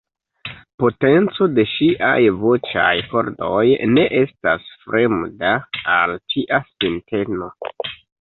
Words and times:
Potenco 0.83 1.47
de 1.57 1.65
ŝiaj 1.73 2.15
voĉaj 2.45 2.93
kordoj 3.11 3.59
ne 3.97 4.05
estas 4.21 4.65
fremda 4.87 5.53
al 5.97 6.15
tia 6.35 6.61
sinteno. 6.71 7.51